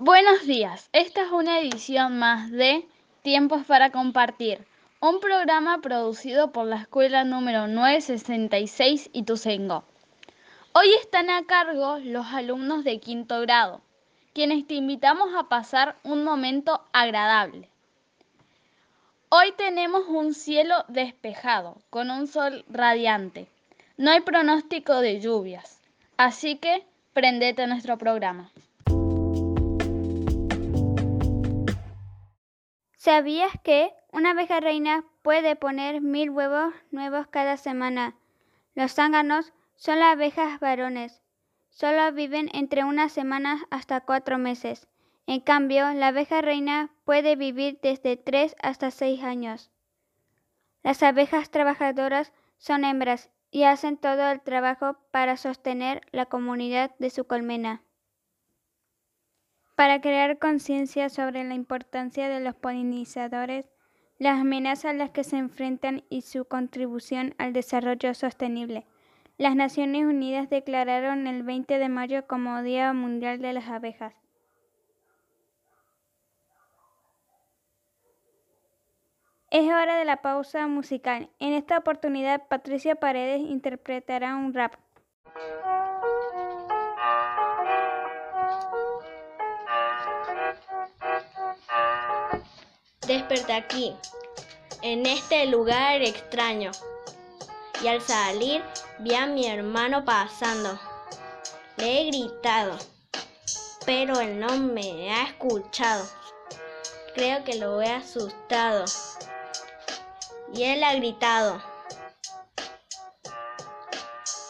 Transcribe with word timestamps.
Buenos 0.00 0.46
días, 0.46 0.88
esta 0.92 1.24
es 1.24 1.32
una 1.32 1.58
edición 1.58 2.20
más 2.20 2.52
de 2.52 2.86
Tiempos 3.22 3.66
para 3.66 3.90
Compartir, 3.90 4.64
un 5.00 5.18
programa 5.18 5.80
producido 5.80 6.52
por 6.52 6.66
la 6.66 6.76
escuela 6.76 7.24
número 7.24 7.66
966 7.66 9.10
Ituzengo. 9.12 9.82
Hoy 10.72 10.86
están 11.02 11.30
a 11.30 11.44
cargo 11.46 11.98
los 11.98 12.26
alumnos 12.26 12.84
de 12.84 13.00
quinto 13.00 13.40
grado, 13.40 13.80
quienes 14.34 14.68
te 14.68 14.74
invitamos 14.74 15.34
a 15.34 15.48
pasar 15.48 15.96
un 16.04 16.22
momento 16.22 16.80
agradable. 16.92 17.68
Hoy 19.30 19.52
tenemos 19.56 20.04
un 20.06 20.32
cielo 20.32 20.84
despejado, 20.86 21.76
con 21.90 22.12
un 22.12 22.28
sol 22.28 22.64
radiante. 22.68 23.48
No 23.96 24.12
hay 24.12 24.20
pronóstico 24.20 25.00
de 25.00 25.18
lluvias, 25.18 25.80
así 26.16 26.54
que 26.54 26.86
prendete 27.14 27.62
a 27.62 27.66
nuestro 27.66 27.98
programa. 27.98 28.52
¿Sabías 33.08 33.52
que 33.64 33.94
una 34.12 34.32
abeja 34.32 34.60
reina 34.60 35.02
puede 35.22 35.56
poner 35.56 36.02
mil 36.02 36.28
huevos 36.28 36.74
nuevos 36.90 37.26
cada 37.28 37.56
semana? 37.56 38.14
Los 38.74 38.92
zánganos 38.96 39.54
son 39.76 39.98
las 39.98 40.12
abejas 40.12 40.60
varones. 40.60 41.22
Solo 41.70 42.12
viven 42.12 42.50
entre 42.52 42.84
unas 42.84 43.10
semanas 43.10 43.62
hasta 43.70 44.02
cuatro 44.02 44.36
meses. 44.36 44.88
En 45.26 45.40
cambio, 45.40 45.90
la 45.94 46.08
abeja 46.08 46.42
reina 46.42 46.90
puede 47.06 47.34
vivir 47.34 47.78
desde 47.80 48.18
tres 48.18 48.54
hasta 48.60 48.90
seis 48.90 49.22
años. 49.22 49.70
Las 50.82 51.02
abejas 51.02 51.50
trabajadoras 51.50 52.34
son 52.58 52.84
hembras 52.84 53.30
y 53.50 53.62
hacen 53.62 53.96
todo 53.96 54.30
el 54.30 54.42
trabajo 54.42 54.98
para 55.12 55.38
sostener 55.38 56.02
la 56.12 56.26
comunidad 56.26 56.90
de 56.98 57.08
su 57.08 57.26
colmena. 57.26 57.80
Para 59.78 60.00
crear 60.00 60.40
conciencia 60.40 61.08
sobre 61.08 61.44
la 61.44 61.54
importancia 61.54 62.28
de 62.28 62.40
los 62.40 62.56
polinizadores, 62.56 63.70
las 64.18 64.40
amenazas 64.40 64.86
a 64.86 64.92
las 64.92 65.10
que 65.10 65.22
se 65.22 65.36
enfrentan 65.36 66.02
y 66.10 66.22
su 66.22 66.46
contribución 66.46 67.36
al 67.38 67.52
desarrollo 67.52 68.12
sostenible, 68.12 68.88
las 69.36 69.54
Naciones 69.54 70.04
Unidas 70.04 70.50
declararon 70.50 71.28
el 71.28 71.44
20 71.44 71.78
de 71.78 71.88
mayo 71.88 72.26
como 72.26 72.60
Día 72.62 72.92
Mundial 72.92 73.40
de 73.40 73.52
las 73.52 73.68
Abejas. 73.68 74.14
Es 79.52 79.62
hora 79.62 79.96
de 79.96 80.04
la 80.04 80.22
pausa 80.22 80.66
musical. 80.66 81.30
En 81.38 81.52
esta 81.52 81.78
oportunidad, 81.78 82.48
Patricia 82.48 82.96
Paredes 82.96 83.42
interpretará 83.42 84.34
un 84.34 84.54
rap. 84.54 84.74
Desperté 93.08 93.54
aquí, 93.54 93.96
en 94.82 95.06
este 95.06 95.46
lugar 95.46 96.02
extraño, 96.02 96.70
y 97.82 97.88
al 97.88 98.02
salir 98.02 98.62
vi 98.98 99.14
a 99.14 99.24
mi 99.24 99.46
hermano 99.46 100.04
pasando. 100.04 100.78
Le 101.78 102.02
he 102.02 102.06
gritado, 102.08 102.76
pero 103.86 104.20
él 104.20 104.38
no 104.38 104.58
me 104.58 105.10
ha 105.10 105.24
escuchado. 105.24 106.06
Creo 107.14 107.42
que 107.44 107.54
lo 107.54 107.80
he 107.80 107.90
asustado. 107.90 108.84
Y 110.52 110.64
él 110.64 110.84
ha 110.84 110.94
gritado. 110.96 111.62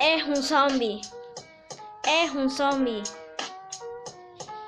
Es 0.00 0.24
un 0.24 0.42
zombie. 0.42 1.00
Es 2.02 2.32
un 2.32 2.50
zombie. 2.50 3.04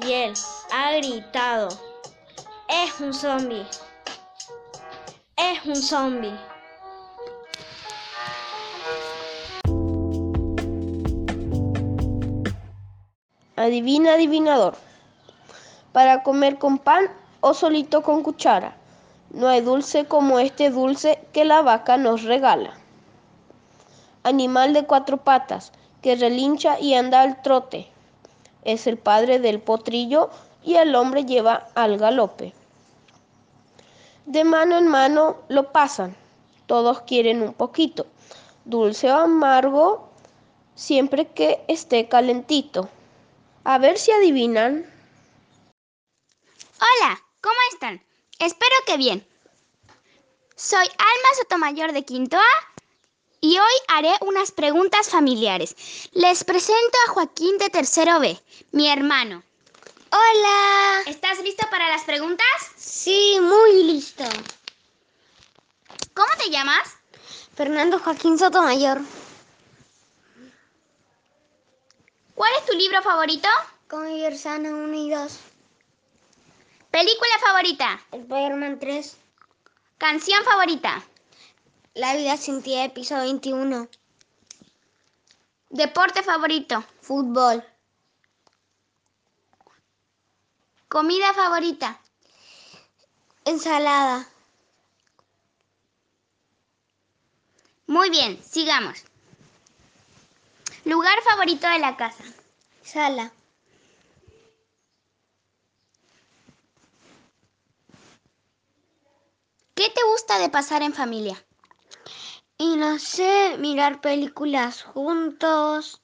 Y 0.00 0.12
él 0.12 0.34
ha 0.72 0.94
gritado. 0.94 1.87
Es 2.70 3.00
un 3.00 3.14
zombie. 3.14 3.64
Es 5.36 5.64
un 5.64 5.76
zombie. 5.76 6.38
Adivina, 13.56 14.12
adivinador. 14.12 14.74
Para 15.92 16.22
comer 16.22 16.58
con 16.58 16.76
pan 16.76 17.06
o 17.40 17.54
solito 17.54 18.02
con 18.02 18.22
cuchara. 18.22 18.76
No 19.30 19.48
hay 19.48 19.62
dulce 19.62 20.04
como 20.04 20.38
este 20.38 20.68
dulce 20.68 21.26
que 21.32 21.46
la 21.46 21.62
vaca 21.62 21.96
nos 21.96 22.24
regala. 22.24 22.74
Animal 24.24 24.74
de 24.74 24.84
cuatro 24.84 25.16
patas 25.16 25.72
que 26.02 26.16
relincha 26.16 26.78
y 26.78 26.92
anda 26.92 27.22
al 27.22 27.40
trote. 27.40 27.88
Es 28.64 28.86
el 28.86 28.98
padre 28.98 29.38
del 29.38 29.58
potrillo 29.58 30.28
y 30.62 30.74
el 30.74 30.94
hombre 30.94 31.24
lleva 31.24 31.68
al 31.74 31.96
galope. 31.96 32.57
De 34.26 34.44
mano 34.44 34.78
en 34.78 34.88
mano 34.88 35.42
lo 35.48 35.72
pasan, 35.72 36.16
todos 36.66 37.02
quieren 37.02 37.42
un 37.42 37.54
poquito, 37.54 38.06
dulce 38.64 39.10
o 39.10 39.16
amargo, 39.16 40.10
siempre 40.74 41.32
que 41.32 41.64
esté 41.68 42.08
calentito. 42.08 42.88
A 43.64 43.78
ver 43.78 43.98
si 43.98 44.12
adivinan. 44.12 44.86
Hola, 46.78 47.22
¿cómo 47.40 47.56
están? 47.72 48.02
Espero 48.38 48.74
que 48.86 48.96
bien. 48.96 49.26
Soy 50.54 50.86
Alma 50.86 51.28
Sotomayor 51.36 51.92
de 51.92 52.04
Quinto 52.04 52.36
A 52.36 52.68
y 53.40 53.58
hoy 53.58 53.74
haré 53.88 54.12
unas 54.22 54.50
preguntas 54.52 55.08
familiares. 55.08 55.76
Les 56.12 56.44
presento 56.44 56.98
a 57.06 57.12
Joaquín 57.12 57.56
de 57.58 57.70
Tercero 57.70 58.20
B, 58.20 58.38
mi 58.72 58.88
hermano. 58.88 59.42
Hola. 60.10 61.02
¿Estás 61.06 61.42
listo 61.42 61.67
las 61.98 62.04
preguntas? 62.04 62.46
Sí, 62.76 63.38
muy 63.40 63.82
listo. 63.82 64.22
¿Cómo 66.14 66.28
te 66.38 66.48
llamas? 66.48 66.96
Fernando 67.56 67.98
Joaquín 67.98 68.38
Sotomayor. 68.38 69.00
¿Cuál 72.36 72.52
es 72.56 72.66
tu 72.66 72.76
libro 72.76 73.02
favorito? 73.02 73.48
Con 73.88 74.16
Yersana 74.16 74.70
1 74.70 74.94
y 74.94 75.10
2. 75.10 75.38
¿Película 76.92 77.32
favorita? 77.44 78.00
Spider-Man 78.12 78.78
3. 78.78 79.16
¿Canción 79.98 80.44
favorita? 80.44 81.02
La 81.94 82.14
vida 82.14 82.36
sin 82.36 82.62
ti, 82.62 82.76
episodio 82.76 83.24
21. 83.24 83.88
¿Deporte 85.70 86.22
favorito? 86.22 86.84
Fútbol. 87.00 87.64
¿Comida 90.88 91.34
favorita? 91.34 92.00
Ensalada. 93.44 94.26
Muy 97.86 98.08
bien, 98.08 98.42
sigamos. 98.42 99.04
¿Lugar 100.84 101.20
favorito 101.22 101.68
de 101.68 101.78
la 101.78 101.96
casa? 101.98 102.24
Sala. 102.82 103.32
¿Qué 109.74 109.90
te 109.90 110.02
gusta 110.10 110.38
de 110.38 110.48
pasar 110.48 110.82
en 110.82 110.94
familia? 110.94 111.44
Y 112.56 112.76
no 112.76 112.98
sé, 112.98 113.56
mirar 113.58 114.00
películas 114.00 114.82
juntos. 114.82 116.00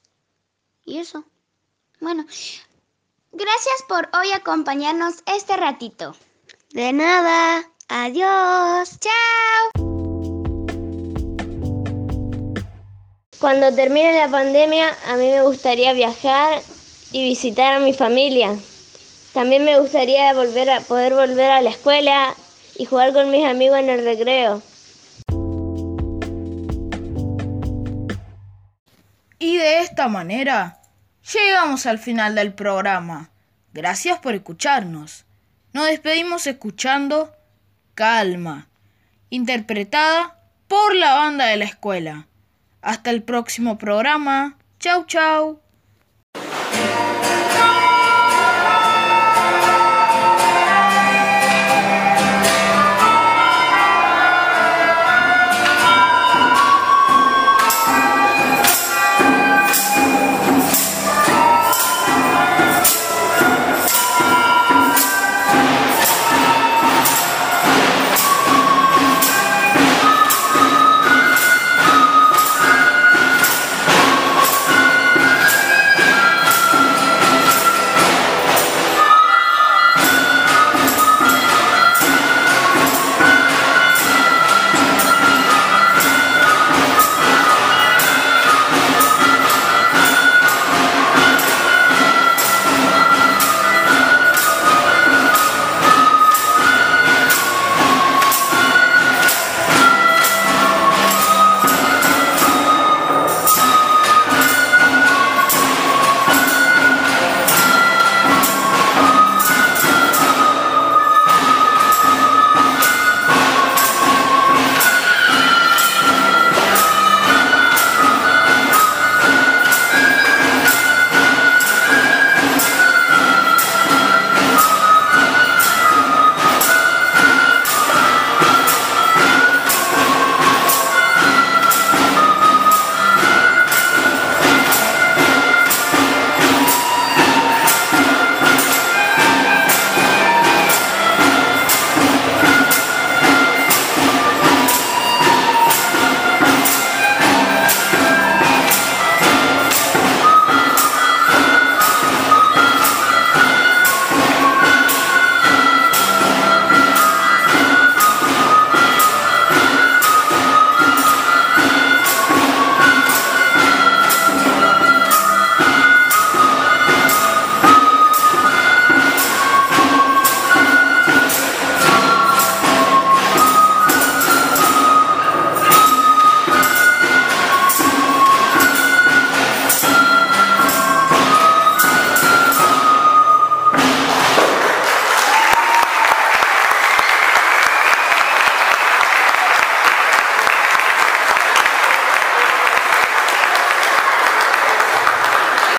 Y 0.85 0.99
eso. 0.99 1.25
Bueno, 2.01 2.27
gracias 3.35 3.83
por 3.89 4.09
hoy 4.17 4.33
acompañarnos 4.33 5.23
este 5.27 5.57
ratito. 5.57 6.15
De 6.71 6.93
nada. 6.93 7.65
Adiós. 7.89 8.99
Chao. 9.01 9.85
Cuando 13.39 13.75
termine 13.75 14.17
la 14.17 14.29
pandemia, 14.29 14.89
a 15.07 15.17
mí 15.17 15.31
me 15.31 15.43
gustaría 15.43 15.93
viajar 15.93 16.63
y 17.13 17.25
visitar 17.25 17.75
a 17.75 17.81
mi 17.81 17.93
familia. 17.93 18.57
También 19.33 19.65
me 19.65 19.79
gustaría 19.79 20.33
volver 20.33 20.71
a 20.71 20.81
poder 20.81 21.15
volver 21.15 21.51
a 21.51 21.61
la 21.61 21.71
escuela 21.71 22.35
y 22.77 22.87
jugar 22.87 23.13
con 23.13 23.31
mis 23.31 23.45
amigos 23.45 23.79
en 23.79 23.91
el 23.91 24.05
recreo. 24.05 24.63
Y 29.39 29.57
de 29.57 29.81
esta 29.81 30.09
manera 30.09 30.81
llegamos 31.33 31.87
al 31.87 31.99
final 31.99 32.35
del 32.35 32.55
programa. 32.55 33.31
Gracias 33.75 34.21
por 34.21 34.35
escucharnos. 34.35 35.25
Nos 35.73 35.87
despedimos 35.87 36.47
escuchando 36.47 37.35
Calma, 37.97 38.69
interpretada 39.31 40.39
por 40.69 40.95
la 40.95 41.15
banda 41.15 41.47
de 41.47 41.57
la 41.57 41.65
escuela. 41.65 42.29
Hasta 42.83 43.11
el 43.11 43.25
próximo 43.25 43.77
programa. 43.77 44.57
Chau, 44.79 45.05
chau. 45.07 45.61